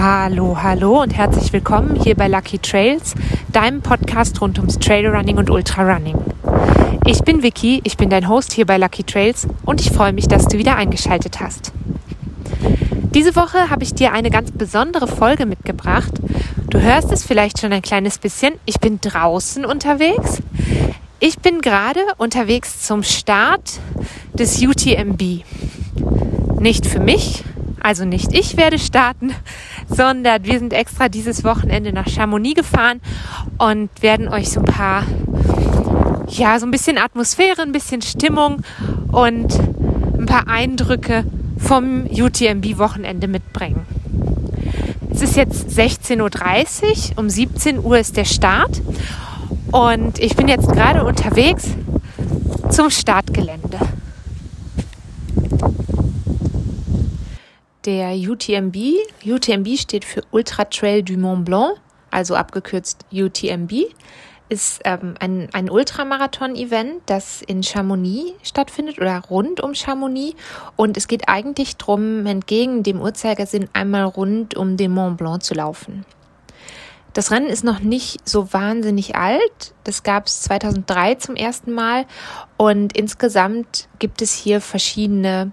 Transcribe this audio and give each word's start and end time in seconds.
Hallo, 0.00 0.56
hallo 0.62 1.02
und 1.02 1.10
herzlich 1.10 1.52
willkommen 1.52 2.00
hier 2.00 2.14
bei 2.14 2.28
Lucky 2.28 2.60
Trails, 2.60 3.16
deinem 3.50 3.82
Podcast 3.82 4.40
rund 4.40 4.56
ums 4.60 4.78
Trailrunning 4.78 5.38
und 5.38 5.50
Ultrarunning. 5.50 6.16
Ich 7.04 7.22
bin 7.22 7.42
Vicky, 7.42 7.80
ich 7.82 7.96
bin 7.96 8.08
dein 8.08 8.28
Host 8.28 8.52
hier 8.52 8.64
bei 8.64 8.78
Lucky 8.78 9.02
Trails 9.02 9.48
und 9.64 9.80
ich 9.80 9.90
freue 9.90 10.12
mich, 10.12 10.28
dass 10.28 10.46
du 10.46 10.56
wieder 10.56 10.76
eingeschaltet 10.76 11.40
hast. 11.40 11.72
Diese 13.12 13.34
Woche 13.34 13.70
habe 13.70 13.82
ich 13.82 13.92
dir 13.92 14.12
eine 14.12 14.30
ganz 14.30 14.52
besondere 14.52 15.08
Folge 15.08 15.46
mitgebracht. 15.46 16.12
Du 16.70 16.80
hörst 16.80 17.10
es 17.10 17.26
vielleicht 17.26 17.60
schon 17.60 17.72
ein 17.72 17.82
kleines 17.82 18.18
bisschen. 18.18 18.54
Ich 18.66 18.78
bin 18.78 19.00
draußen 19.00 19.64
unterwegs. 19.64 20.40
Ich 21.18 21.40
bin 21.40 21.60
gerade 21.60 22.02
unterwegs 22.18 22.86
zum 22.86 23.02
Start 23.02 23.80
des 24.32 24.62
UTMB. 24.62 25.42
Nicht 26.60 26.86
für 26.86 27.00
mich, 27.00 27.42
also 27.80 28.04
nicht 28.04 28.32
ich 28.32 28.56
werde 28.56 28.78
starten, 28.78 29.34
sondern 29.88 30.44
wir 30.44 30.58
sind 30.58 30.72
extra 30.72 31.08
dieses 31.08 31.44
Wochenende 31.44 31.92
nach 31.92 32.08
Chamonix 32.08 32.56
gefahren 32.56 33.00
und 33.58 33.90
werden 34.00 34.28
euch 34.28 34.50
so 34.50 34.60
ein 34.60 34.66
paar, 34.66 35.04
ja, 36.28 36.58
so 36.58 36.66
ein 36.66 36.70
bisschen 36.70 36.98
Atmosphäre, 36.98 37.62
ein 37.62 37.72
bisschen 37.72 38.02
Stimmung 38.02 38.62
und 39.10 39.58
ein 40.18 40.26
paar 40.26 40.48
Eindrücke 40.48 41.24
vom 41.58 42.06
UTMB-Wochenende 42.06 43.28
mitbringen. 43.28 43.86
Es 45.10 45.22
ist 45.22 45.36
jetzt 45.36 45.68
16.30 45.70 46.20
Uhr, 46.20 47.18
um 47.18 47.28
17 47.28 47.84
Uhr 47.84 47.98
ist 47.98 48.16
der 48.16 48.24
Start 48.24 48.80
und 49.72 50.18
ich 50.18 50.36
bin 50.36 50.48
jetzt 50.48 50.70
gerade 50.70 51.04
unterwegs 51.04 51.64
zum 52.70 52.90
Startgelände. 52.90 53.78
Der 57.88 58.12
UTMB. 58.12 58.76
UTMB 59.24 59.78
steht 59.78 60.04
für 60.04 60.20
Ultra 60.30 60.66
Trail 60.66 61.02
du 61.02 61.16
Mont 61.16 61.46
Blanc, 61.46 61.78
also 62.10 62.34
abgekürzt 62.34 63.06
UTMB, 63.10 63.72
ist 64.50 64.82
ähm, 64.84 65.14
ein, 65.20 65.48
ein 65.54 65.70
Ultramarathon-Event, 65.70 67.00
das 67.06 67.40
in 67.40 67.62
Chamonix 67.62 68.34
stattfindet 68.42 68.98
oder 68.98 69.18
rund 69.30 69.62
um 69.62 69.74
Chamonix. 69.74 70.36
Und 70.76 70.98
es 70.98 71.08
geht 71.08 71.30
eigentlich 71.30 71.78
darum, 71.78 72.26
entgegen 72.26 72.82
dem 72.82 73.00
Uhrzeigersinn 73.00 73.70
einmal 73.72 74.04
rund 74.04 74.54
um 74.54 74.76
den 74.76 74.90
Mont 74.90 75.16
Blanc 75.16 75.42
zu 75.42 75.54
laufen. 75.54 76.04
Das 77.14 77.30
Rennen 77.30 77.46
ist 77.46 77.64
noch 77.64 77.80
nicht 77.80 78.28
so 78.28 78.52
wahnsinnig 78.52 79.16
alt. 79.16 79.72
Das 79.84 80.02
gab 80.02 80.26
es 80.26 80.42
2003 80.42 81.14
zum 81.14 81.36
ersten 81.36 81.72
Mal. 81.72 82.04
Und 82.58 82.94
insgesamt 82.94 83.88
gibt 83.98 84.20
es 84.20 84.34
hier 84.34 84.60
verschiedene 84.60 85.52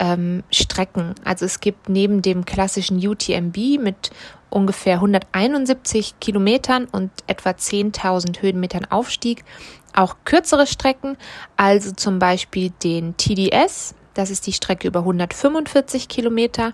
ähm, 0.00 0.42
Strecken. 0.50 1.14
Also 1.24 1.44
es 1.44 1.60
gibt 1.60 1.88
neben 1.88 2.22
dem 2.22 2.44
klassischen 2.44 3.06
UTMB 3.06 3.78
mit 3.78 4.10
ungefähr 4.48 4.94
171 4.94 6.18
Kilometern 6.18 6.86
und 6.86 7.12
etwa 7.28 7.50
10.000 7.50 8.42
Höhenmetern 8.42 8.86
Aufstieg 8.86 9.44
auch 9.94 10.16
kürzere 10.24 10.66
Strecken, 10.66 11.16
also 11.56 11.92
zum 11.92 12.18
Beispiel 12.18 12.70
den 12.82 13.16
TDS, 13.16 13.94
das 14.14 14.30
ist 14.30 14.46
die 14.46 14.52
Strecke 14.52 14.88
über 14.88 15.00
145 15.00 16.08
Kilometer, 16.08 16.72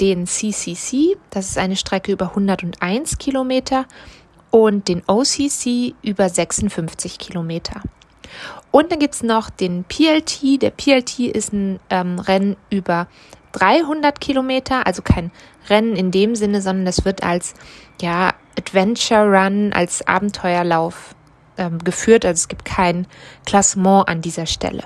den 0.00 0.26
CCC, 0.26 1.16
das 1.30 1.48
ist 1.48 1.58
eine 1.58 1.76
Strecke 1.76 2.12
über 2.12 2.30
101 2.30 3.18
Kilometer 3.18 3.86
und 4.50 4.88
den 4.88 5.02
OCC 5.06 5.94
über 6.02 6.28
56 6.28 7.18
Kilometer. 7.18 7.82
Und 8.76 8.92
dann 8.92 8.98
gibt 8.98 9.14
es 9.14 9.22
noch 9.22 9.48
den 9.48 9.84
PLT. 9.84 10.60
Der 10.60 10.68
PLT 10.68 11.20
ist 11.20 11.54
ein 11.54 11.80
ähm, 11.88 12.18
Rennen 12.18 12.58
über 12.68 13.06
300 13.52 14.20
Kilometer, 14.20 14.86
also 14.86 15.00
kein 15.00 15.30
Rennen 15.70 15.96
in 15.96 16.10
dem 16.10 16.34
Sinne, 16.34 16.60
sondern 16.60 16.84
das 16.84 17.06
wird 17.06 17.22
als 17.22 17.54
ja, 18.02 18.34
Adventure 18.58 19.24
Run, 19.30 19.72
als 19.72 20.06
Abenteuerlauf 20.06 21.14
ähm, 21.56 21.78
geführt. 21.78 22.26
Also 22.26 22.40
es 22.40 22.48
gibt 22.48 22.66
kein 22.66 23.06
Klassement 23.46 24.10
an 24.10 24.20
dieser 24.20 24.44
Stelle. 24.44 24.84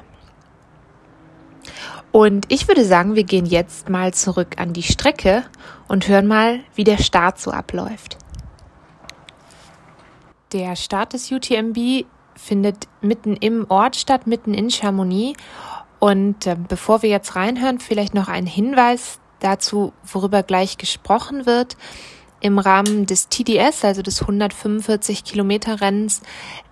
Und 2.13 2.47
ich 2.47 2.69
würde 2.69 2.85
sagen, 2.85 3.17
wir 3.17 3.25
gehen 3.25 3.45
jetzt 3.45 3.89
mal 3.89 4.15
zurück 4.15 4.51
an 4.59 4.73
die 4.73 4.85
Strecke 4.85 5.43
und 5.89 6.07
hören 6.07 6.29
mal, 6.29 6.61
wie 6.77 6.85
der 6.85 6.99
Start 6.99 7.41
so 7.41 7.51
abläuft. 7.51 8.19
Der 10.53 10.77
Start 10.77 11.13
des 11.13 11.33
UTMB 11.33 12.05
findet 12.41 12.89
mitten 13.01 13.37
im 13.37 13.67
Ort 13.69 13.97
statt, 13.97 14.27
mitten 14.27 14.55
in 14.55 14.71
Chamonix. 14.71 15.39
Und 15.99 16.47
äh, 16.47 16.57
bevor 16.57 17.03
wir 17.03 17.11
jetzt 17.11 17.37
reinhören, 17.37 17.79
vielleicht 17.79 18.15
noch 18.15 18.29
ein 18.29 18.47
Hinweis 18.47 19.19
dazu, 19.41 19.93
worüber 20.05 20.43
gleich 20.43 20.79
gesprochen 20.79 21.47
wird. 21.47 21.77
Im 22.41 22.59
Rahmen 22.59 23.05
des 23.05 23.29
TDS, 23.29 23.85
also 23.85 24.01
des 24.01 24.23
145 24.23 25.25
Kilometer 25.25 25.83
Rennens, 25.83 26.23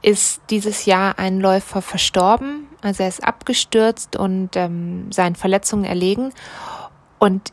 ist 0.00 0.40
dieses 0.48 0.86
Jahr 0.86 1.18
ein 1.18 1.40
Läufer 1.40 1.82
verstorben. 1.82 2.66
Also 2.80 3.02
er 3.02 3.10
ist 3.10 3.22
abgestürzt 3.22 4.16
und 4.16 4.56
ähm, 4.56 5.12
seinen 5.12 5.36
Verletzungen 5.36 5.84
erlegen. 5.84 6.32
Und 7.18 7.52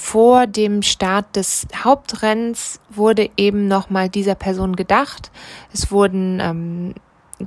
vor 0.00 0.46
dem 0.46 0.80
Start 0.80 1.36
des 1.36 1.68
Hauptrennens 1.84 2.80
wurde 2.88 3.28
eben 3.36 3.68
nochmal 3.68 4.08
dieser 4.08 4.34
Person 4.34 4.74
gedacht. 4.74 5.30
Es 5.74 5.92
wurden 5.92 6.40
ähm, 6.40 6.94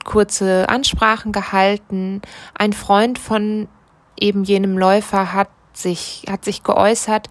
kurze 0.05 0.69
Ansprachen 0.69 1.31
gehalten. 1.31 2.21
Ein 2.53 2.73
Freund 2.73 3.17
von 3.17 3.67
eben 4.19 4.43
jenem 4.43 4.77
Läufer 4.77 5.33
hat 5.33 5.49
sich, 5.73 6.25
hat 6.29 6.45
sich 6.45 6.61
geäußert 6.61 7.27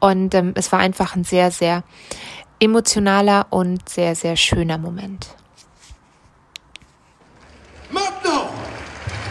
und 0.00 0.34
ähm, 0.34 0.52
es 0.54 0.70
war 0.70 0.80
einfach 0.80 1.16
ein 1.16 1.24
sehr, 1.24 1.50
sehr 1.50 1.82
emotionaler 2.60 3.46
und 3.48 3.88
sehr, 3.88 4.14
sehr 4.14 4.36
schöner 4.36 4.76
Moment. 4.76 5.28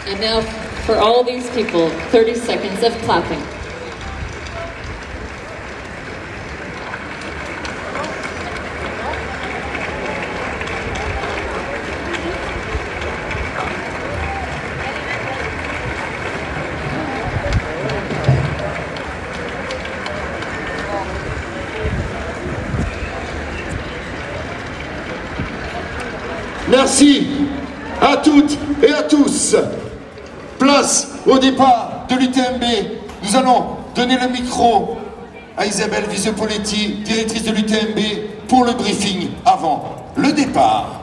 And 0.09 0.21
now 0.21 0.39
for 0.85 0.97
all 0.97 1.23
these 1.25 1.49
people, 1.49 1.89
30 2.11 2.35
seconds 2.35 2.81
of 2.81 2.93
clapping. 3.03 3.56
Merci 26.69 27.25
à 28.01 28.17
toutes 28.17 28.57
et 28.83 28.91
à 28.91 29.03
tous. 29.03 29.55
Place 30.59 31.17
au 31.25 31.39
départ 31.39 32.05
de 32.09 32.15
l'UTMB. 32.15 32.63
Nous 33.23 33.35
allons 33.37 33.77
donner 33.95 34.17
le 34.19 34.27
micro 34.27 34.97
à 35.55 35.65
Isabelle 35.65 36.03
Visepoletti, 36.09 37.03
directrice 37.05 37.43
de 37.45 37.51
l'UTMB, 37.51 38.47
pour 38.49 38.65
le 38.65 38.73
briefing 38.73 39.29
avant 39.45 39.95
le 40.17 40.33
départ. 40.33 40.99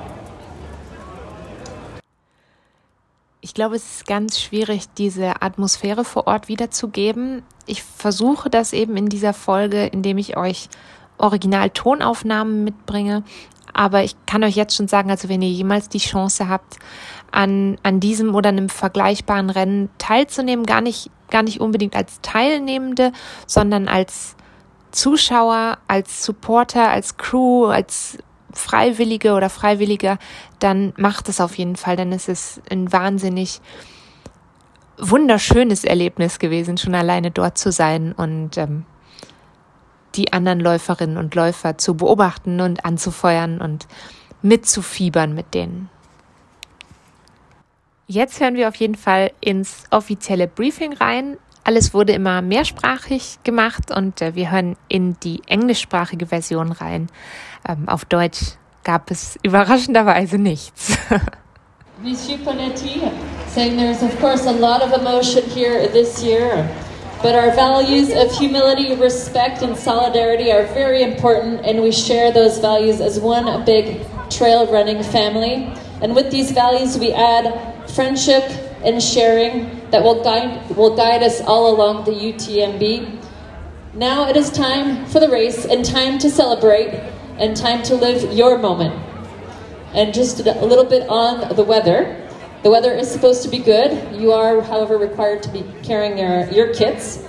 Ich 3.40 3.54
glaube, 3.54 3.76
es 3.76 3.84
ist 3.84 4.06
ganz 4.06 4.40
schwierig, 4.40 4.84
diese 4.98 5.40
Atmosphäre 5.40 6.04
vor 6.04 6.26
Ort 6.26 6.48
wiederzugeben. 6.48 7.42
Ich 7.66 7.82
versuche 7.82 8.50
das 8.50 8.74
eben 8.74 8.98
in 8.98 9.06
dieser 9.06 9.32
Folge, 9.32 9.86
indem 9.86 10.18
ich 10.18 10.36
euch 10.36 10.68
Original-Tonaufnahmen 11.18 12.64
mitbringe. 12.64 13.22
Aber 13.74 14.02
ich 14.04 14.16
kann 14.26 14.44
euch 14.44 14.56
jetzt 14.56 14.76
schon 14.76 14.88
sagen, 14.88 15.10
also 15.10 15.28
wenn 15.28 15.42
ihr 15.42 15.50
jemals 15.50 15.88
die 15.88 15.98
Chance 15.98 16.48
habt, 16.48 16.78
an, 17.30 17.76
an 17.82 18.00
diesem 18.00 18.34
oder 18.34 18.48
einem 18.48 18.68
vergleichbaren 18.68 19.50
Rennen 19.50 19.90
teilzunehmen, 19.98 20.64
gar 20.64 20.80
nicht, 20.80 21.10
gar 21.30 21.42
nicht 21.42 21.60
unbedingt 21.60 21.96
als 21.96 22.20
Teilnehmende, 22.22 23.12
sondern 23.46 23.88
als 23.88 24.36
Zuschauer, 24.92 25.78
als 25.88 26.24
Supporter, 26.24 26.88
als 26.88 27.16
Crew, 27.16 27.66
als 27.66 28.18
Freiwillige 28.52 29.32
oder 29.32 29.50
Freiwilliger, 29.50 30.18
dann 30.60 30.92
macht 30.96 31.28
es 31.28 31.40
auf 31.40 31.58
jeden 31.58 31.74
Fall, 31.74 31.96
denn 31.96 32.12
es 32.12 32.28
ist 32.28 32.62
ein 32.70 32.92
wahnsinnig 32.92 33.60
wunderschönes 34.96 35.82
Erlebnis 35.82 36.38
gewesen, 36.38 36.78
schon 36.78 36.94
alleine 36.94 37.32
dort 37.32 37.58
zu 37.58 37.72
sein 37.72 38.12
und 38.12 38.56
ähm, 38.56 38.86
die 40.14 40.32
anderen 40.32 40.60
Läuferinnen 40.60 41.16
und 41.16 41.34
Läufer 41.34 41.78
zu 41.78 41.94
beobachten 41.96 42.60
und 42.60 42.84
anzufeuern 42.84 43.60
und 43.60 43.86
mitzufiebern 44.42 45.34
mit 45.34 45.54
denen. 45.54 45.88
Jetzt 48.06 48.40
hören 48.40 48.54
wir 48.54 48.68
auf 48.68 48.76
jeden 48.76 48.96
Fall 48.96 49.32
ins 49.40 49.84
offizielle 49.90 50.46
Briefing 50.46 50.92
rein. 50.92 51.38
Alles 51.64 51.94
wurde 51.94 52.12
immer 52.12 52.42
mehrsprachig 52.42 53.38
gemacht 53.42 53.90
und 53.90 54.20
äh, 54.20 54.34
wir 54.34 54.50
hören 54.50 54.76
in 54.88 55.18
die 55.20 55.40
englischsprachige 55.46 56.26
Version 56.26 56.72
rein. 56.72 57.08
Ähm, 57.66 57.88
auf 57.88 58.04
Deutsch 58.04 58.56
gab 58.84 59.10
es 59.10 59.38
überraschenderweise 59.42 60.36
nichts. 60.36 60.98
Monsieur 62.02 62.36
Panetti 62.44 63.00
saying 63.48 63.78
there's 63.78 64.02
of 64.02 64.20
course 64.20 64.46
a 64.46 64.52
lot 64.52 64.82
of 64.82 64.92
emotion 64.92 65.42
here 65.48 65.88
this 65.90 66.22
year. 66.22 66.68
But 67.24 67.36
our 67.36 67.52
values 67.52 68.12
of 68.12 68.30
humility, 68.36 68.94
respect, 68.96 69.62
and 69.62 69.74
solidarity 69.74 70.52
are 70.52 70.66
very 70.74 71.02
important, 71.02 71.64
and 71.64 71.80
we 71.80 71.90
share 71.90 72.30
those 72.30 72.58
values 72.58 73.00
as 73.00 73.18
one 73.18 73.64
big 73.64 74.04
trail 74.28 74.70
running 74.70 75.02
family. 75.02 75.72
And 76.02 76.14
with 76.14 76.30
these 76.30 76.52
values, 76.52 76.98
we 76.98 77.14
add 77.14 77.88
friendship 77.92 78.42
and 78.84 79.02
sharing 79.02 79.88
that 79.88 80.02
will 80.02 80.22
guide, 80.22 80.68
will 80.76 80.94
guide 80.94 81.22
us 81.22 81.40
all 81.40 81.74
along 81.74 82.04
the 82.04 82.10
UTMB. 82.10 83.18
Now 83.94 84.28
it 84.28 84.36
is 84.36 84.50
time 84.50 85.06
for 85.06 85.18
the 85.18 85.30
race 85.30 85.64
and 85.64 85.82
time 85.82 86.18
to 86.18 86.30
celebrate 86.30 86.92
and 87.38 87.56
time 87.56 87.82
to 87.84 87.94
live 87.94 88.34
your 88.34 88.58
moment. 88.58 89.02
And 89.94 90.12
just 90.12 90.40
a 90.40 90.66
little 90.66 90.84
bit 90.84 91.08
on 91.08 91.56
the 91.56 91.64
weather. 91.64 92.23
The 92.64 92.70
weather 92.70 92.94
is 92.94 93.10
supposed 93.10 93.42
to 93.42 93.50
be 93.50 93.58
good. 93.58 94.18
You 94.18 94.32
are, 94.32 94.62
however, 94.62 94.96
required 94.96 95.42
to 95.42 95.50
be 95.50 95.66
carrying 95.82 96.16
your, 96.16 96.48
your 96.50 96.72
kits. 96.72 97.22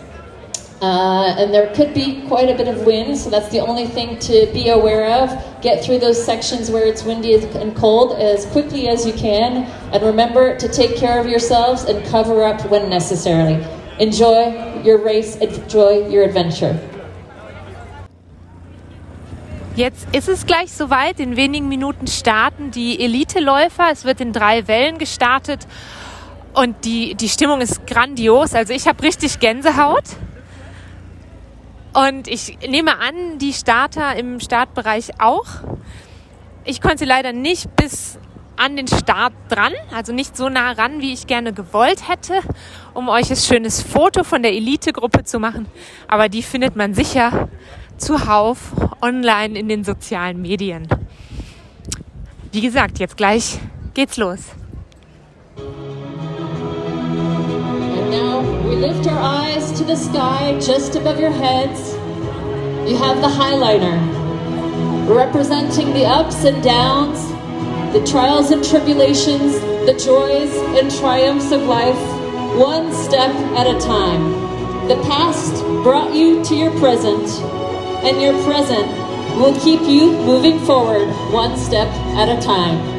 Uh, 0.82 1.36
and 1.38 1.54
there 1.54 1.76
could 1.76 1.94
be 1.94 2.26
quite 2.28 2.50
a 2.50 2.56
bit 2.56 2.70
of 2.70 2.86
wind, 2.86 3.18
so 3.18 3.30
that's 3.30 3.50
the 3.50 3.60
only 3.60 3.86
thing 3.86 4.18
to 4.20 4.50
be 4.54 4.70
aware 4.70 5.12
of. 5.22 5.62
Get 5.62 5.84
through 5.84 6.00
those 6.00 6.24
sections 6.24 6.72
where 6.72 6.86
it's 6.86 7.04
windy 7.04 7.34
and 7.34 7.76
cold 7.76 8.18
as 8.18 8.46
quickly 8.46 8.88
as 8.88 9.06
you 9.06 9.12
can, 9.12 9.64
and 9.92 10.02
remember 10.04 10.58
to 10.58 10.70
take 10.70 10.96
care 10.96 11.20
of 11.20 11.28
yourselves 11.28 11.84
and 11.84 12.06
cover 12.06 12.46
up 12.46 12.70
when 12.72 12.90
necessary. 12.90 13.62
Enjoy 14.00 14.81
your 14.84 15.04
race, 15.04 15.36
enjoy 15.36 16.08
your 16.08 16.24
adventure. 16.24 16.80
Jetzt 19.75 20.07
ist 20.16 20.30
es 20.30 20.45
gleich 20.45 20.72
soweit. 20.72 21.19
In 21.19 21.36
wenigen 21.36 21.68
Minuten 21.68 22.07
starten 22.07 22.72
die 22.72 22.98
Eliteläufer. 23.04 23.89
Es 23.92 24.06
wird 24.06 24.22
in 24.22 24.31
drei 24.31 24.69
Wellen 24.69 25.00
gestartet 25.00 25.68
und 26.54 26.86
die, 26.86 27.16
die 27.16 27.27
Stimmung 27.27 27.60
ist 27.60 27.86
grandios. 27.86 28.54
Also 28.54 28.72
ich 28.72 28.88
habe 28.88 29.04
richtig 29.04 29.39
Gänsehaut. 29.39 30.06
Und 31.94 32.30
ich 32.30 32.57
nehme 32.66 33.00
an, 33.00 33.38
die 33.38 33.51
Starter 33.51 34.16
im 34.16 34.39
Startbereich 34.39 35.19
auch. 35.19 35.48
Ich 36.63 36.80
konnte 36.80 37.04
leider 37.04 37.33
nicht 37.33 37.75
bis 37.75 38.18
an 38.56 38.78
den 38.78 38.88
Start 38.88 39.33
dran, 39.50 39.74
also 39.94 40.13
nicht 40.13 40.38
so 40.38 40.48
nah 40.48 40.71
ran, 40.71 41.01
wie 41.01 41.12
ich 41.12 41.28
gerne 41.28 41.51
gewollt 41.51 42.07
hätte, 42.07 42.39
um 42.94 43.10
euch 43.10 43.30
ein 43.30 43.36
schönes 43.36 43.81
Foto 43.81 44.24
von 44.24 44.42
der 44.42 44.54
Elite-Gruppe 44.54 45.25
zu 45.25 45.39
machen. 45.39 45.68
Aber 46.07 46.30
die 46.30 46.44
findet 46.44 46.78
man 46.78 46.94
sicher 46.94 47.50
zuhauf 47.97 48.71
online 49.01 49.57
in 49.57 49.68
den 49.69 49.83
sozialen 49.83 50.42
Medien. 50.42 50.88
Wie 52.51 52.62
gesagt, 52.62 53.00
jetzt 53.00 53.18
gleich 53.18 53.59
geht's 53.94 54.18
los. 54.18 54.56
We 58.75 58.75
lift 58.75 59.07
our 59.07 59.19
eyes 59.19 59.71
to 59.77 59.86
the 59.86 59.95
sky 59.95 60.59
just 60.59 60.95
above 60.95 61.19
your 61.19 61.31
heads. 61.31 61.94
You 62.89 62.97
have 62.97 63.21
the 63.21 63.27
highliner, 63.27 63.97
representing 65.07 65.94
the 65.94 66.06
ups 66.06 66.44
and 66.44 66.62
downs, 66.63 67.19
the 67.94 68.03
trials 68.06 68.51
and 68.51 68.63
tribulations, 68.63 69.59
the 69.86 69.94
joys 69.94 70.51
and 70.77 70.92
triumphs 71.00 71.51
of 71.51 71.62
life, 71.63 71.97
one 72.57 72.92
step 72.94 73.33
at 73.56 73.68
a 73.68 73.80
time. 73.80 74.31
The 74.88 75.01
past 75.03 75.63
brought 75.83 76.13
you 76.13 76.44
to 76.44 76.56
your 76.56 76.71
present, 76.80 77.27
and 78.06 78.22
your 78.22 78.34
present 78.44 78.88
will 79.38 79.60
keep 79.60 79.81
you 79.81 80.12
moving 80.12 80.60
forward 80.60 81.07
one 81.34 81.57
step 81.57 81.88
at 82.16 82.30
a 82.30 82.40
time. 82.40 82.94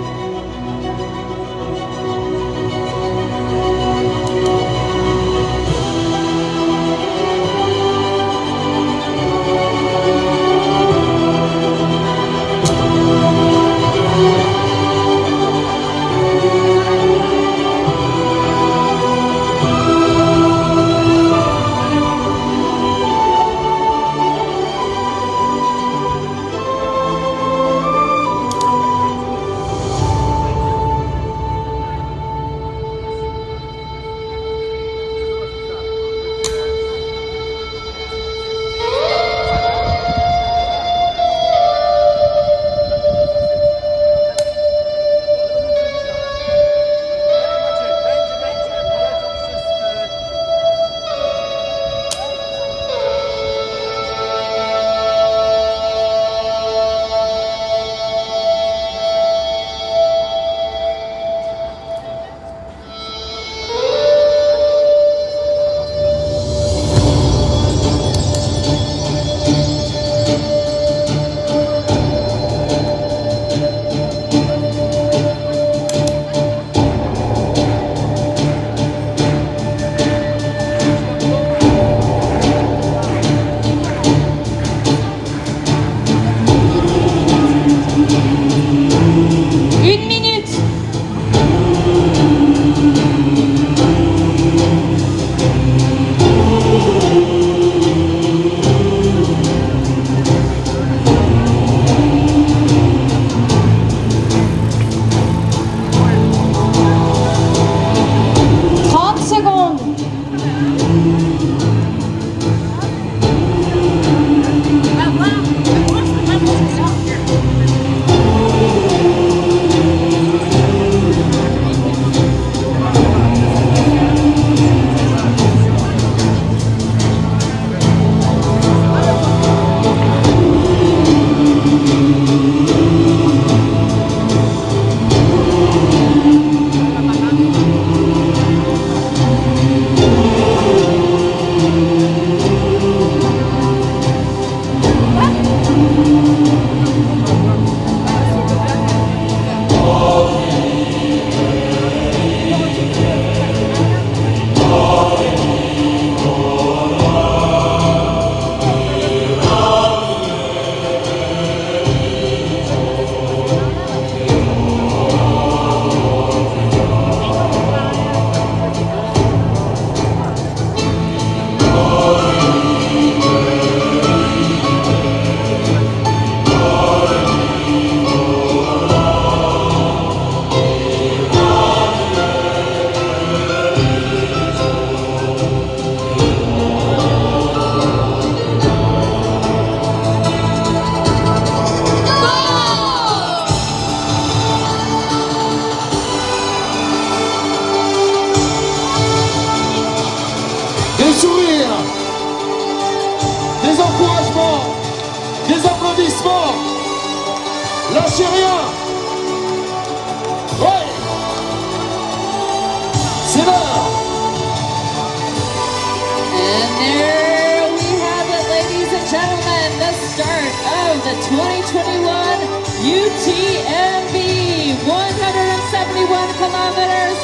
Kilometers, 226.86 227.19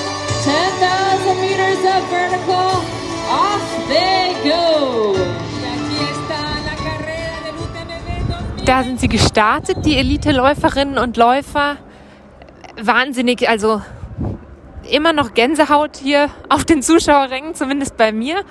10,000 0.44 1.40
meters 1.40 1.84
of 1.84 2.02
vertical. 2.10 2.82
Off 3.30 3.88
they 3.88 4.34
go. 4.44 5.16
Da 8.64 8.84
sind 8.84 9.00
sie 9.00 9.08
gestartet, 9.08 9.84
die 9.84 9.96
Elite-Läuferinnen 9.96 10.98
und 10.98 11.16
Läufer. 11.16 11.76
Wahnsinnig, 12.80 13.48
also 13.48 13.82
immer 14.88 15.12
noch 15.12 15.34
Gänsehaut 15.34 15.96
hier 15.96 16.30
auf 16.48 16.64
den 16.64 16.82
Zuschauerrängen, 16.82 17.54
zumindest 17.54 17.96
bei 17.96 18.12
mir. 18.12 18.44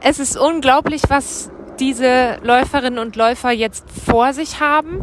Es 0.00 0.18
ist 0.18 0.36
unglaublich, 0.36 1.02
was 1.08 1.50
diese 1.78 2.38
Läuferinnen 2.42 2.98
und 2.98 3.16
Läufer 3.16 3.50
jetzt 3.50 3.84
vor 3.90 4.32
sich 4.32 4.60
haben. 4.60 5.00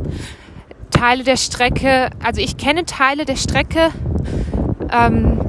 Teile 0.91 1.23
der 1.23 1.37
Strecke, 1.37 2.09
also 2.23 2.41
ich 2.41 2.57
kenne 2.57 2.85
Teile 2.85 3.25
der 3.25 3.35
Strecke. 3.35 3.91
Ähm, 4.91 5.39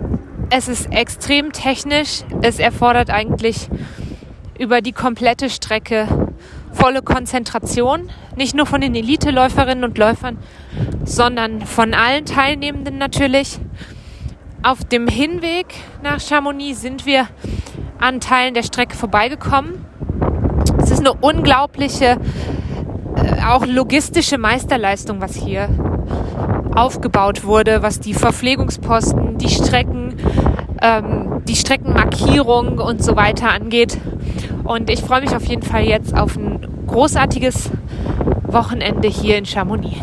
es 0.50 0.68
ist 0.68 0.92
extrem 0.92 1.52
technisch. 1.52 2.22
Es 2.42 2.58
erfordert 2.58 3.10
eigentlich 3.10 3.68
über 4.58 4.80
die 4.80 4.92
komplette 4.92 5.48
Strecke 5.48 6.06
volle 6.72 7.02
Konzentration. 7.02 8.10
Nicht 8.36 8.54
nur 8.54 8.66
von 8.66 8.80
den 8.80 8.94
Elite-Läuferinnen 8.94 9.84
und 9.84 9.96
Läufern, 9.98 10.38
sondern 11.04 11.62
von 11.62 11.94
allen 11.94 12.24
Teilnehmenden 12.24 12.98
natürlich. 12.98 13.58
Auf 14.62 14.84
dem 14.84 15.08
Hinweg 15.08 15.66
nach 16.02 16.20
Chamonix 16.20 16.80
sind 16.80 17.06
wir 17.06 17.26
an 17.98 18.20
Teilen 18.20 18.54
der 18.54 18.62
Strecke 18.62 18.96
vorbeigekommen. 18.96 19.84
Es 20.82 20.90
ist 20.90 21.00
eine 21.00 21.14
unglaubliche, 21.14 22.18
äh, 23.16 23.44
auch 23.46 23.64
logistische 23.64 24.36
Meisterleistung, 24.36 25.20
was 25.20 25.34
hier 25.34 25.68
aufgebaut 26.74 27.44
wurde, 27.44 27.82
was 27.82 28.00
die 28.00 28.14
Verpflegungsposten, 28.14 29.38
die 29.38 29.48
Strecken, 29.48 30.14
ähm, 30.82 31.42
die 31.46 31.56
Streckenmarkierung 31.56 32.78
und 32.78 33.02
so 33.02 33.16
weiter 33.16 33.50
angeht. 33.50 33.98
Und 34.64 34.90
ich 34.90 35.00
freue 35.00 35.20
mich 35.20 35.34
auf 35.34 35.44
jeden 35.46 35.62
Fall 35.62 35.84
jetzt 35.84 36.16
auf 36.16 36.36
ein 36.36 36.66
großartiges 36.86 37.70
Wochenende 38.44 39.08
hier 39.08 39.38
in 39.38 39.46
Chamonix. 39.46 39.96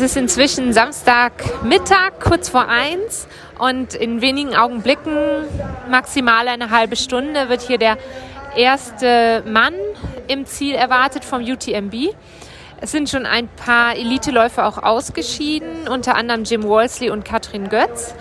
Es 0.00 0.12
ist 0.12 0.16
inzwischen 0.16 0.72
Samstagmittag, 0.72 2.20
kurz 2.20 2.48
vor 2.48 2.66
eins 2.68 3.28
und 3.58 3.92
in 3.92 4.22
wenigen 4.22 4.56
Augenblicken, 4.56 5.14
maximal 5.90 6.48
eine 6.48 6.70
halbe 6.70 6.96
Stunde, 6.96 7.50
wird 7.50 7.60
hier 7.60 7.76
der 7.76 7.98
erste 8.56 9.42
Mann 9.46 9.74
im 10.26 10.46
Ziel 10.46 10.74
erwartet 10.74 11.22
vom 11.22 11.42
UTMB. 11.42 12.14
Es 12.80 12.92
sind 12.92 13.10
schon 13.10 13.26
ein 13.26 13.48
paar 13.48 13.94
Eliteläufer 13.94 14.66
auch 14.66 14.78
ausgeschieden, 14.78 15.86
unter 15.86 16.14
anderem 16.14 16.44
Jim 16.44 16.62
Wolseley 16.62 17.10
und 17.10 17.26
Katrin 17.26 17.68
Götz. 17.68 18.14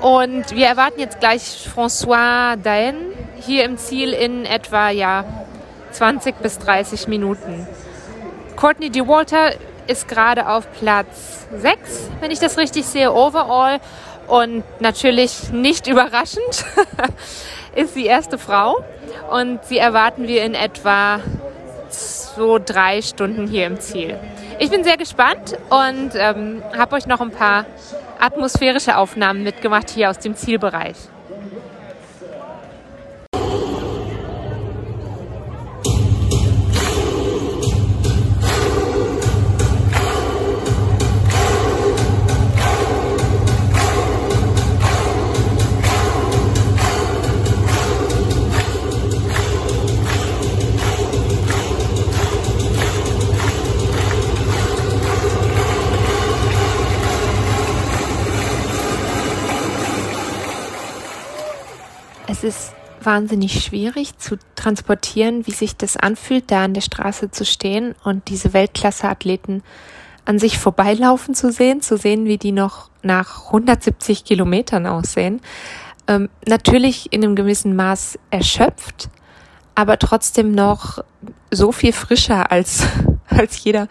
Und 0.00 0.50
wir 0.56 0.66
erwarten 0.66 0.98
jetzt 0.98 1.20
gleich 1.20 1.68
François 1.72 2.56
Daen 2.56 2.96
hier 3.38 3.62
im 3.62 3.78
Ziel 3.78 4.12
in 4.12 4.44
etwa 4.44 4.90
ja, 4.90 5.24
20 5.92 6.34
bis 6.42 6.58
30 6.58 7.06
Minuten. 7.06 7.68
Courtney 8.56 8.90
DeWalter 8.90 9.52
ist 9.86 10.08
gerade 10.08 10.48
auf 10.48 10.70
Platz 10.72 11.46
6, 11.56 12.10
wenn 12.20 12.30
ich 12.30 12.38
das 12.38 12.58
richtig 12.58 12.86
sehe, 12.86 13.12
overall. 13.12 13.80
Und 14.26 14.62
natürlich 14.80 15.50
nicht 15.52 15.86
überraschend 15.88 16.64
ist 17.74 17.96
die 17.96 18.06
erste 18.06 18.38
Frau. 18.38 18.84
Und 19.30 19.64
sie 19.64 19.78
erwarten 19.78 20.28
wir 20.28 20.44
in 20.44 20.54
etwa 20.54 21.20
so 21.90 22.58
drei 22.58 23.02
Stunden 23.02 23.48
hier 23.48 23.66
im 23.66 23.80
Ziel. 23.80 24.18
Ich 24.58 24.70
bin 24.70 24.84
sehr 24.84 24.96
gespannt 24.96 25.58
und 25.68 26.12
ähm, 26.14 26.62
habe 26.76 26.96
euch 26.96 27.06
noch 27.06 27.20
ein 27.20 27.30
paar 27.30 27.64
atmosphärische 28.20 28.96
Aufnahmen 28.96 29.42
mitgemacht 29.42 29.90
hier 29.90 30.10
aus 30.10 30.18
dem 30.18 30.34
Zielbereich. 30.34 30.96
Wahnsinnig 63.04 63.64
schwierig 63.64 64.18
zu 64.18 64.36
transportieren, 64.54 65.46
wie 65.46 65.52
sich 65.52 65.76
das 65.76 65.96
anfühlt, 65.96 66.50
da 66.50 66.64
an 66.64 66.74
der 66.74 66.80
Straße 66.80 67.30
zu 67.30 67.44
stehen 67.44 67.94
und 68.04 68.28
diese 68.28 68.52
Weltklasse-Athleten 68.52 69.62
an 70.24 70.38
sich 70.38 70.58
vorbeilaufen 70.58 71.34
zu 71.34 71.50
sehen, 71.50 71.80
zu 71.80 71.96
sehen, 71.96 72.26
wie 72.26 72.38
die 72.38 72.52
noch 72.52 72.90
nach 73.02 73.46
170 73.46 74.24
Kilometern 74.24 74.86
aussehen. 74.86 75.40
Ähm, 76.06 76.28
natürlich 76.46 77.12
in 77.12 77.24
einem 77.24 77.36
gewissen 77.36 77.74
Maß 77.74 78.18
erschöpft, 78.30 79.08
aber 79.74 79.98
trotzdem 79.98 80.52
noch 80.52 80.98
so 81.50 81.72
viel 81.72 81.92
frischer 81.92 82.52
als, 82.52 82.86
als 83.28 83.62
jeder 83.64 83.88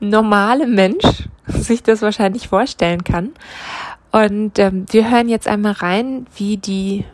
normale 0.00 0.66
Mensch 0.66 1.28
sich 1.46 1.82
das 1.82 2.02
wahrscheinlich 2.02 2.48
vorstellen 2.48 3.04
kann. 3.04 3.30
Und 4.12 4.58
ähm, 4.58 4.86
wir 4.90 5.10
hören 5.10 5.28
jetzt 5.28 5.48
einmal 5.48 5.72
rein, 5.72 6.26
wie 6.36 6.56
die 6.56 7.04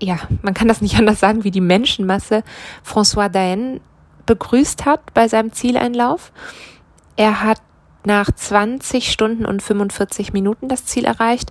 ja, 0.00 0.18
man 0.42 0.54
kann 0.54 0.68
das 0.68 0.80
nicht 0.80 0.94
anders 0.98 1.20
sagen, 1.20 1.44
wie 1.44 1.50
die 1.50 1.60
Menschenmasse 1.60 2.42
François 2.84 3.28
Daen 3.28 3.80
begrüßt 4.26 4.84
hat 4.84 5.14
bei 5.14 5.28
seinem 5.28 5.52
Zieleinlauf. 5.52 6.32
Er 7.16 7.42
hat 7.42 7.60
nach 8.04 8.30
20 8.30 9.10
Stunden 9.10 9.46
und 9.46 9.62
45 9.62 10.32
Minuten 10.32 10.68
das 10.68 10.84
Ziel 10.84 11.04
erreicht 11.04 11.50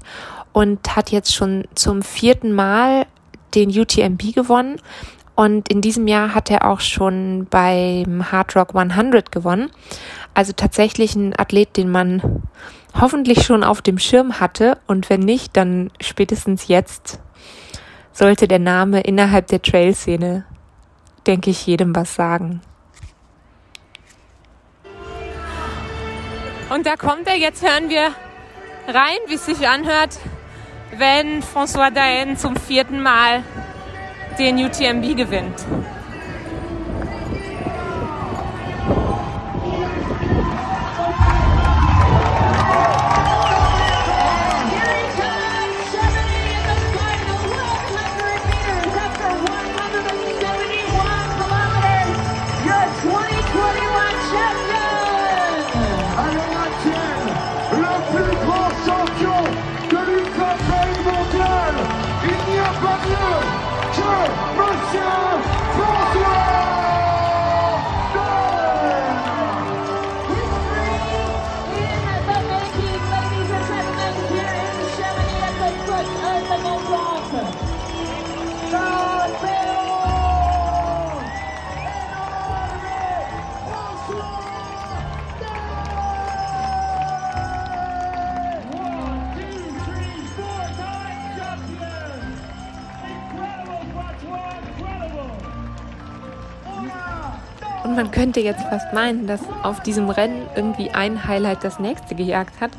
und 0.53 0.95
hat 0.95 1.11
jetzt 1.11 1.33
schon 1.33 1.65
zum 1.75 2.01
vierten 2.01 2.53
Mal 2.53 3.05
den 3.55 3.77
UTMB 3.77 4.33
gewonnen. 4.33 4.79
Und 5.35 5.67
in 5.67 5.81
diesem 5.81 6.07
Jahr 6.07 6.33
hat 6.33 6.49
er 6.49 6.65
auch 6.65 6.79
schon 6.79 7.47
beim 7.49 8.31
Hard 8.31 8.55
Rock 8.55 8.73
100 8.73 9.33
gewonnen. 9.33 9.69
Also 10.33 10.53
tatsächlich 10.53 11.15
ein 11.15 11.37
Athlet, 11.37 11.75
den 11.75 11.89
man 11.89 12.41
hoffentlich 12.99 13.43
schon 13.43 13.63
auf 13.63 13.81
dem 13.81 13.99
Schirm 13.99 14.39
hatte. 14.39 14.77
Und 14.87 15.09
wenn 15.09 15.19
nicht, 15.19 15.57
dann 15.57 15.91
spätestens 15.99 16.69
jetzt 16.69 17.19
sollte 18.15 18.47
der 18.47 18.59
Name 18.59 19.01
innerhalb 19.01 19.47
der 19.47 19.61
Trail-Szene, 19.61 20.45
denke 21.27 21.49
ich, 21.49 21.67
jedem 21.67 21.93
was 21.93 22.15
sagen. 22.15 22.61
Und 26.69 26.85
da 26.85 26.95
kommt 26.95 27.27
er, 27.27 27.35
jetzt 27.35 27.61
hören 27.61 27.89
wir 27.89 28.07
rein, 28.87 29.17
wie 29.27 29.35
es 29.35 29.45
sich 29.45 29.67
anhört, 29.67 30.17
wenn 30.97 31.43
François 31.43 31.91
Daen 31.91 32.37
zum 32.37 32.55
vierten 32.55 33.03
Mal 33.03 33.43
den 34.39 34.57
UTMB 34.57 35.17
gewinnt. 35.17 35.65
from 62.79 63.01
you 63.09 63.55
Monsieur 64.57 65.41
Francois! 65.75 66.44
Man 97.95 98.11
könnte 98.11 98.39
jetzt 98.39 98.63
fast 98.63 98.93
meinen, 98.93 99.27
dass 99.27 99.41
auf 99.63 99.81
diesem 99.81 100.09
Rennen 100.09 100.47
irgendwie 100.55 100.91
ein 100.91 101.27
Highlight 101.27 101.63
das 101.63 101.79
nächste 101.79 102.15
gejagt 102.15 102.61
hat. 102.61 102.71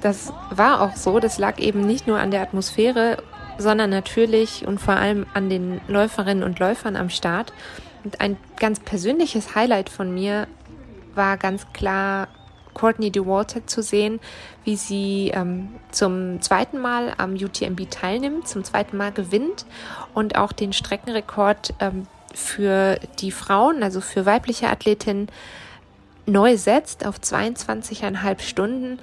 Das 0.00 0.32
war 0.50 0.80
auch 0.80 0.96
so. 0.96 1.18
Das 1.18 1.38
lag 1.38 1.58
eben 1.58 1.86
nicht 1.86 2.06
nur 2.06 2.18
an 2.18 2.30
der 2.30 2.42
Atmosphäre, 2.42 3.22
sondern 3.58 3.90
natürlich 3.90 4.66
und 4.66 4.80
vor 4.80 4.94
allem 4.94 5.26
an 5.34 5.48
den 5.48 5.80
Läuferinnen 5.88 6.44
und 6.44 6.58
Läufern 6.58 6.96
am 6.96 7.10
Start. 7.10 7.52
Und 8.04 8.20
ein 8.20 8.36
ganz 8.58 8.80
persönliches 8.80 9.54
Highlight 9.54 9.88
von 9.88 10.12
mir 10.12 10.46
war 11.14 11.36
ganz 11.36 11.66
klar 11.72 12.28
Courtney 12.74 13.10
DeWalter 13.10 13.66
zu 13.66 13.82
sehen, 13.82 14.20
wie 14.64 14.76
sie 14.76 15.30
ähm, 15.32 15.68
zum 15.90 16.42
zweiten 16.42 16.80
Mal 16.80 17.14
am 17.16 17.34
UTMB 17.34 17.88
teilnimmt, 17.88 18.48
zum 18.48 18.64
zweiten 18.64 18.96
Mal 18.96 19.12
gewinnt 19.12 19.64
und 20.12 20.36
auch 20.36 20.52
den 20.52 20.72
Streckenrekord 20.72 21.74
ähm, 21.78 22.06
für 22.34 22.98
die 23.20 23.30
Frauen, 23.30 23.82
also 23.82 24.00
für 24.00 24.26
weibliche 24.26 24.68
Athletinnen, 24.68 25.28
neu 26.26 26.56
setzt 26.56 27.06
auf 27.06 27.18
22,5 27.18 28.40
Stunden 28.40 28.98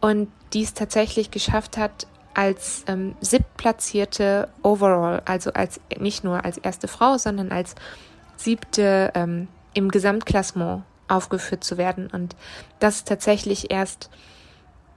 und 0.00 0.28
dies 0.52 0.74
tatsächlich 0.74 1.30
geschafft 1.30 1.76
hat 1.76 2.06
als 2.34 2.84
ähm, 2.88 3.14
siebtplatzierte 3.20 4.48
Overall, 4.62 5.22
also 5.24 5.52
als 5.52 5.80
nicht 5.98 6.24
nur 6.24 6.44
als 6.44 6.58
erste 6.58 6.88
Frau, 6.88 7.16
sondern 7.16 7.52
als 7.52 7.74
siebte 8.36 9.12
ähm, 9.14 9.48
im 9.72 9.90
Gesamtklassement 9.90 10.82
aufgeführt 11.08 11.64
zu 11.64 11.76
werden. 11.76 12.08
Und 12.10 12.34
das 12.80 12.96
ist 12.96 13.08
tatsächlich 13.08 13.70
erst 13.70 14.10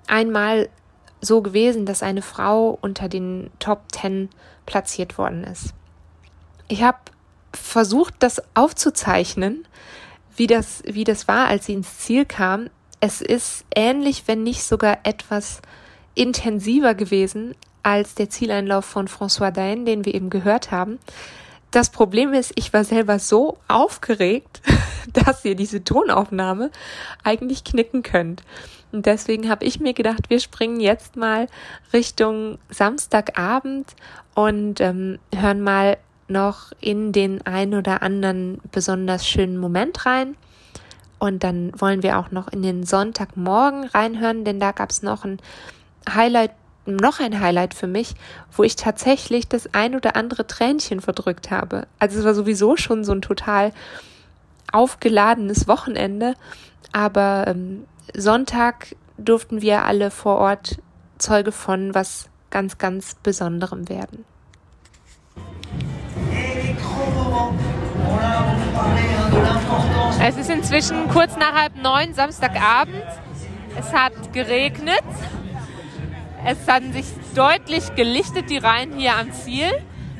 einmal 0.07 0.69
so 1.21 1.41
gewesen, 1.41 1.85
dass 1.85 2.03
eine 2.03 2.21
Frau 2.21 2.77
unter 2.81 3.09
den 3.09 3.51
Top 3.59 3.83
10 3.91 4.29
platziert 4.65 5.17
worden 5.17 5.43
ist. 5.43 5.73
Ich 6.67 6.83
habe 6.83 6.97
versucht, 7.57 8.15
das 8.19 8.41
aufzuzeichnen, 8.53 9.67
wie 10.35 10.47
das, 10.47 10.83
wie 10.85 11.03
das 11.03 11.27
war, 11.27 11.47
als 11.47 11.65
sie 11.65 11.73
ins 11.73 11.99
Ziel 11.99 12.25
kam. 12.25 12.69
Es 12.99 13.21
ist 13.21 13.65
ähnlich, 13.75 14.23
wenn 14.27 14.43
nicht 14.43 14.63
sogar 14.63 14.99
etwas 15.03 15.61
intensiver 16.15 16.93
gewesen 16.95 17.55
als 17.83 18.15
der 18.15 18.29
Zieleinlauf 18.29 18.85
von 18.85 19.07
François 19.07 19.51
Dain, 19.51 19.85
den 19.85 20.05
wir 20.05 20.13
eben 20.13 20.29
gehört 20.29 20.71
haben. 20.71 20.99
Das 21.71 21.89
Problem 21.89 22.33
ist, 22.33 22.53
ich 22.55 22.73
war 22.73 22.83
selber 22.83 23.19
so 23.19 23.57
aufgeregt, 23.67 24.61
dass 25.13 25.45
ihr 25.45 25.55
diese 25.55 25.83
Tonaufnahme 25.83 26.71
eigentlich 27.23 27.63
knicken 27.63 28.03
könnt. 28.03 28.43
Und 28.91 29.05
deswegen 29.05 29.49
habe 29.49 29.65
ich 29.65 29.79
mir 29.79 29.93
gedacht, 29.93 30.29
wir 30.29 30.39
springen 30.39 30.79
jetzt 30.79 31.15
mal 31.17 31.47
Richtung 31.91 32.57
Samstagabend 32.69 33.95
und 34.33 34.79
ähm, 34.79 35.19
hören 35.35 35.61
mal 35.61 35.97
noch 36.27 36.71
in 36.79 37.11
den 37.11 37.45
ein 37.45 37.73
oder 37.73 38.01
anderen 38.01 38.59
besonders 38.71 39.27
schönen 39.27 39.57
Moment 39.57 40.05
rein. 40.05 40.35
Und 41.19 41.43
dann 41.43 41.71
wollen 41.79 42.03
wir 42.03 42.19
auch 42.19 42.31
noch 42.31 42.47
in 42.49 42.61
den 42.61 42.85
Sonntagmorgen 42.85 43.85
reinhören, 43.85 44.45
denn 44.45 44.59
da 44.59 44.71
gab 44.71 44.91
es 44.91 45.01
noch 45.01 45.25
ein 45.25 45.39
Highlight, 46.07 46.51
noch 46.85 47.19
ein 47.19 47.39
Highlight 47.39 47.73
für 47.73 47.87
mich, 47.87 48.13
wo 48.51 48.63
ich 48.63 48.75
tatsächlich 48.75 49.47
das 49.47 49.73
ein 49.73 49.95
oder 49.95 50.15
andere 50.15 50.45
Tränchen 50.45 51.01
verdrückt 51.01 51.49
habe. 51.49 51.87
Also 51.99 52.19
es 52.19 52.25
war 52.25 52.35
sowieso 52.35 52.77
schon 52.77 53.03
so 53.03 53.13
ein 53.13 53.21
total 53.21 53.73
aufgeladenes 54.71 55.67
Wochenende, 55.67 56.35
aber 56.91 57.45
ähm, 57.47 57.85
Sonntag 58.15 58.95
durften 59.17 59.61
wir 59.61 59.85
alle 59.85 60.11
vor 60.11 60.37
Ort 60.37 60.77
Zeuge 61.17 61.51
von 61.51 61.95
was 61.95 62.29
ganz, 62.51 62.77
ganz 62.77 63.15
Besonderem 63.15 63.89
werden. 63.89 64.23
Es 70.21 70.35
ist 70.35 70.49
inzwischen 70.49 71.07
kurz 71.09 71.37
nach 71.37 71.53
halb 71.53 71.81
neun 71.81 72.13
Samstagabend. 72.13 73.03
Es 73.79 73.93
hat 73.93 74.33
geregnet. 74.33 75.03
Es 76.45 76.67
haben 76.67 76.91
sich 76.93 77.05
deutlich 77.35 77.95
gelichtet, 77.95 78.49
die 78.49 78.57
Reihen 78.57 78.93
hier 78.93 79.15
am 79.15 79.31
Ziel, 79.31 79.69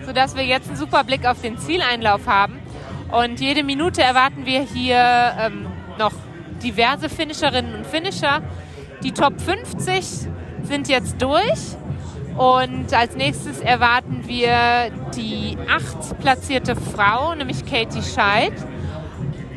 sodass 0.06 0.36
wir 0.36 0.46
jetzt 0.46 0.67
einen 0.67 0.78
super 0.78 1.04
Blick 1.04 1.26
auf 1.26 1.41
den 1.41 1.58
Zieleinlauf 1.58 2.28
haben. 2.28 2.60
Und 3.12 3.39
jede 3.39 3.63
Minute 3.63 4.02
erwarten 4.02 4.46
wir 4.46 4.62
hier 4.62 4.98
ähm, 5.39 5.67
noch 5.98 6.13
diverse 6.62 7.10
Finisherinnen 7.10 7.76
und 7.76 7.88
Finisher. 7.88 8.41
Die 9.04 9.12
Top 9.12 9.39
50 9.39 10.06
sind 10.63 10.88
jetzt 10.89 11.22
durch. 11.22 11.78
Und 12.38 12.93
als 12.93 13.15
nächstes 13.15 13.60
erwarten 13.60 14.28
wir 14.28 14.91
die 15.15 15.58
acht 15.69 16.19
platzierte 16.19 16.76
Frau, 16.76 17.34
nämlich 17.34 17.65
Katie 17.65 18.04
Scheid. 18.04 18.54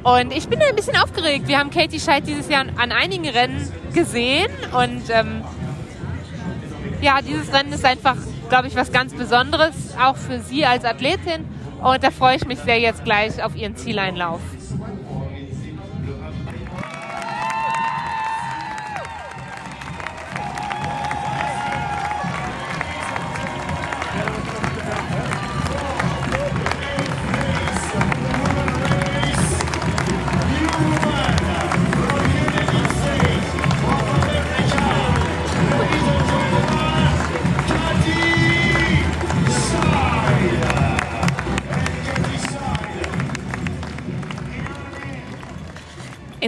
Und 0.02 0.34
ich 0.34 0.48
bin 0.48 0.62
ein 0.62 0.74
bisschen 0.74 0.96
aufgeregt. 0.96 1.46
Wir 1.46 1.58
haben 1.58 1.70
Katie 1.70 2.00
Scheid 2.00 2.26
dieses 2.26 2.48
Jahr 2.48 2.64
an 2.76 2.90
einigen 2.90 3.28
Rennen 3.28 3.70
gesehen. 3.92 4.50
Und 4.72 5.02
ähm, 5.10 5.42
ja, 7.02 7.20
dieses 7.20 7.52
Rennen 7.52 7.72
ist 7.74 7.84
einfach, 7.84 8.16
glaube 8.48 8.68
ich, 8.68 8.76
was 8.76 8.90
ganz 8.92 9.12
Besonderes, 9.12 9.74
auch 10.02 10.16
für 10.16 10.40
sie 10.40 10.64
als 10.64 10.86
Athletin. 10.86 11.44
Und 11.82 12.02
da 12.02 12.10
freue 12.10 12.36
ich 12.36 12.46
mich 12.46 12.60
sehr 12.60 12.78
jetzt 12.78 13.04
gleich 13.04 13.42
auf 13.42 13.56
ihren 13.56 13.76
Zieleinlauf. 13.76 14.40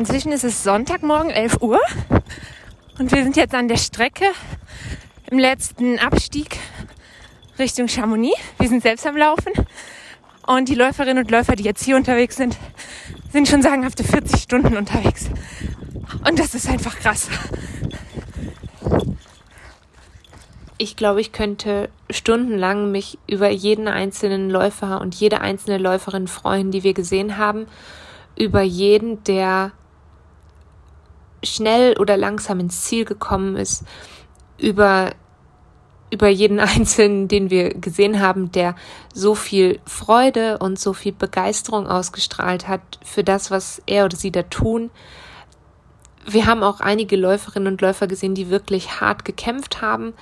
Inzwischen 0.03 0.33
ist 0.33 0.43
es 0.43 0.65
Sonntagmorgen, 0.65 1.31
11 1.31 1.59
Uhr. 1.61 1.79
Und 2.99 3.13
wir 3.13 3.23
sind 3.23 3.37
jetzt 3.37 3.55
an 3.55 3.69
der 3.69 3.77
Strecke 3.77 4.25
im 5.31 5.39
letzten 5.39 6.01
Abstieg 6.01 6.59
Richtung 7.57 7.87
Chamonix. 7.87 8.35
Wir 8.59 8.69
sind 8.69 8.83
selbst 8.83 9.07
am 9.07 9.17
Laufen. 9.17 9.53
Und 10.45 10.69
die 10.69 10.75
Läuferinnen 10.75 11.23
und 11.23 11.31
Läufer, 11.31 11.55
die 11.55 11.63
jetzt 11.63 11.85
hier 11.85 11.95
unterwegs 11.95 12.35
sind, 12.35 12.59
sind 13.31 13.47
schon 13.47 13.63
sagenhafte 13.63 14.03
40 14.03 14.43
Stunden 14.43 14.77
unterwegs. 14.77 15.31
Und 16.29 16.37
das 16.37 16.57
ist 16.57 16.69
einfach 16.69 16.99
krass. 16.99 17.29
Ich 20.79 20.97
glaube, 20.97 21.21
ich 21.21 21.31
könnte 21.31 21.91
stundenlang 22.11 22.91
mich 22.91 23.21
über 23.29 23.51
jeden 23.51 23.87
einzelnen 23.87 24.51
Läufer 24.51 25.01
und 25.01 25.15
jede 25.15 25.43
einzelne 25.43 25.79
Läuferin 25.79 26.27
freuen, 26.27 26.73
die 26.73 26.83
wir 26.83 26.93
gesehen 26.93 27.39
haben. 27.39 27.69
Über 28.37 28.63
jeden, 28.63 29.23
der 29.23 29.71
schnell 31.43 31.99
oder 31.99 32.17
langsam 32.17 32.61
ins 32.61 32.83
Ziel 32.83 33.05
gekommen 33.05 33.57
ist, 33.57 33.85
über, 34.59 35.13
über 36.11 36.29
jeden 36.29 36.61
Einzelnen, 36.61 37.29
den 37.29 37.51
wir 37.51 37.71
gesehen 37.75 38.21
haben, 38.21 38.53
der 38.53 38.75
so 39.13 39.35
viel 39.35 39.81
Freude 39.87 40.59
und 40.59 40.79
so 40.79 40.93
viel 40.93 41.13
Begeisterung 41.13 41.87
ausgestrahlt 41.87 42.69
hat 42.69 42.81
für 43.05 43.25
das, 43.25 43.51
was 43.51 43.83
er 43.87 44.05
oder 44.05 44.17
sie 44.17 44.33
da 44.33 44.43
tun. 44.43 44.91
Wir 46.25 46.47
haben 46.47 46.63
auch 46.63 46.81
einige 46.81 47.17
Läuferinnen 47.17 47.73
und 47.73 47.81
Läufer 47.81 48.07
gesehen, 48.07 48.35
die 48.35 48.49
wirklich 48.49 49.01
hart 49.01 49.25
gekämpft 49.25 49.83
haben. 49.83 50.15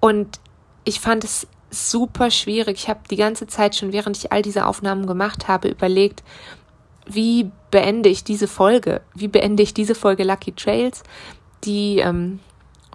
Und 0.00 0.40
ich 0.84 0.98
fand 0.98 1.22
es 1.22 1.46
super 1.70 2.30
schwierig. 2.30 2.76
Ich 2.76 2.88
habe 2.88 3.00
die 3.08 3.16
ganze 3.16 3.46
Zeit 3.46 3.76
schon, 3.76 3.92
während 3.92 4.16
ich 4.16 4.32
all 4.32 4.42
diese 4.42 4.66
Aufnahmen 4.66 5.06
gemacht 5.06 5.48
habe, 5.48 5.68
überlegt, 5.68 6.22
wie 7.14 7.50
beende 7.70 8.08
ich 8.08 8.24
diese 8.24 8.48
Folge? 8.48 9.00
Wie 9.14 9.28
beende 9.28 9.62
ich 9.62 9.74
diese 9.74 9.94
Folge 9.94 10.24
Lucky 10.24 10.52
Trails, 10.52 11.02
die 11.64 11.98
ähm, 11.98 12.40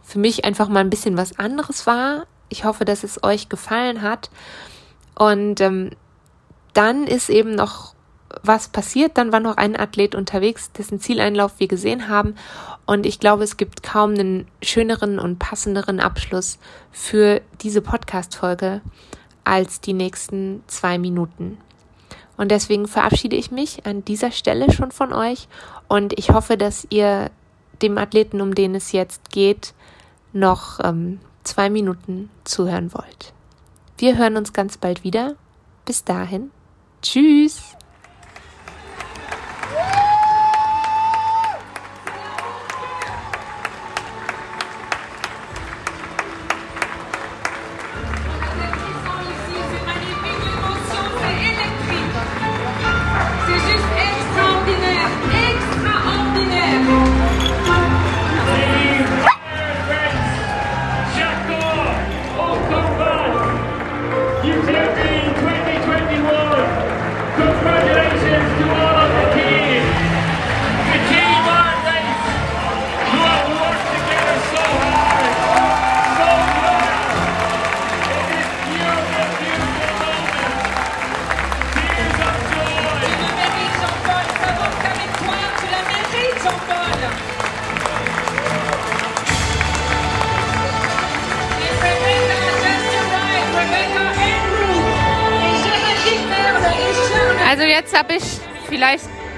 für 0.03 0.19
mich 0.19 0.45
einfach 0.45 0.69
mal 0.69 0.79
ein 0.79 0.89
bisschen 0.89 1.17
was 1.17 1.39
anderes 1.39 1.87
war. 1.87 2.27
Ich 2.49 2.63
hoffe, 2.63 2.85
dass 2.85 3.03
es 3.03 3.23
euch 3.23 3.49
gefallen 3.49 4.01
hat. 4.01 4.29
Und 5.15 5.61
ähm, 5.61 5.91
dann 6.73 7.07
ist 7.07 7.29
eben 7.29 7.55
noch 7.55 7.95
was 8.43 8.67
passiert. 8.67 9.17
Dann 9.17 9.31
war 9.31 9.39
noch 9.39 9.57
ein 9.57 9.75
Athlet 9.75 10.13
unterwegs, 10.13 10.71
dessen 10.71 10.99
Zieleinlauf 10.99 11.53
wir 11.57 11.67
gesehen 11.67 12.07
haben. 12.07 12.35
Und 12.85 13.05
ich 13.05 13.19
glaube, 13.19 13.43
es 13.43 13.57
gibt 13.57 13.81
kaum 13.81 14.11
einen 14.11 14.47
schöneren 14.61 15.19
und 15.19 15.39
passenderen 15.39 15.99
Abschluss 15.99 16.59
für 16.91 17.41
diese 17.61 17.81
Podcast-Folge 17.81 18.81
als 19.43 19.81
die 19.81 19.93
nächsten 19.93 20.63
zwei 20.67 20.97
Minuten. 20.99 21.57
Und 22.37 22.51
deswegen 22.51 22.87
verabschiede 22.87 23.35
ich 23.35 23.51
mich 23.51 23.85
an 23.85 24.03
dieser 24.03 24.31
Stelle 24.31 24.71
schon 24.71 24.91
von 24.91 25.13
euch 25.13 25.47
und 25.87 26.17
ich 26.17 26.31
hoffe, 26.31 26.57
dass 26.57 26.87
ihr 26.89 27.31
dem 27.81 27.97
Athleten, 27.97 28.41
um 28.41 28.55
den 28.55 28.75
es 28.75 28.91
jetzt 28.91 29.31
geht, 29.31 29.73
noch 30.33 30.79
ähm, 30.83 31.19
zwei 31.43 31.69
Minuten 31.69 32.29
zuhören 32.43 32.93
wollt. 32.93 33.33
Wir 33.97 34.17
hören 34.17 34.37
uns 34.37 34.51
ganz 34.51 34.77
bald 34.77 35.03
wieder. 35.03 35.35
Bis 35.85 36.03
dahin. 36.03 36.51
Tschüss. 37.01 37.75
Also 64.45 64.94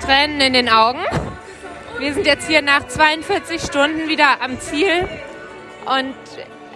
Tränen 0.08 0.40
in 0.40 0.54
den 0.54 0.70
Augen. 0.70 1.02
Wir 2.00 2.14
sind 2.14 2.26
jetzt 2.26 2.48
hier 2.48 2.62
nach 2.62 2.88
42 2.88 3.62
Stunden 3.62 4.08
wieder 4.08 4.40
am 4.42 4.58
Ziel 4.62 5.06
und 5.86 6.16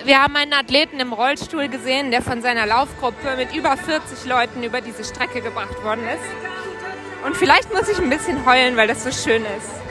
wir 0.03 0.21
haben 0.21 0.35
einen 0.35 0.51
Athleten 0.51 0.99
im 0.99 1.13
Rollstuhl 1.13 1.69
gesehen, 1.69 2.11
der 2.11 2.21
von 2.21 2.41
seiner 2.41 2.65
Laufgruppe 2.65 3.37
mit 3.37 3.55
über 3.55 3.77
40 3.77 4.25
Leuten 4.25 4.63
über 4.63 4.81
diese 4.81 5.05
Strecke 5.05 5.39
gebracht 5.39 5.81
worden 5.81 6.03
ist. 6.09 7.25
Und 7.25 7.37
vielleicht 7.37 7.73
muss 7.73 7.87
ich 7.87 7.99
ein 7.99 8.09
bisschen 8.09 8.45
heulen, 8.45 8.75
weil 8.75 8.89
das 8.89 9.01
so 9.05 9.11
schön 9.11 9.45
ist. 9.45 9.90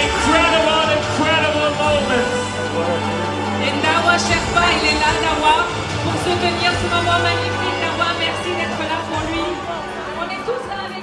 incredible, 0.00 0.88
incredible 0.96 1.68
moments. 1.78 2.52
Et 3.64 3.72
Nawa 3.84 4.14
Sherpa, 4.18 4.64
il 4.76 4.84
est 4.90 4.98
là, 5.02 5.12
Nawa, 5.24 5.54
pour 6.02 6.16
soutenir 6.24 6.70
ce 6.80 6.86
moment 6.94 7.18
magnifique. 7.22 7.78
Nawa, 7.84 8.08
merci 8.18 8.50
d'être 8.58 8.82
là 8.90 8.98
pour 9.08 9.20
lui. 9.30 9.44
On 10.18 10.26
est 10.34 10.42
tous 10.48 10.64
là 10.70 10.78
avec 10.88 11.01